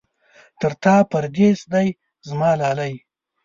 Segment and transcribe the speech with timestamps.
[0.59, 1.87] تر تا پردېس دی
[2.27, 2.93] زما لالی.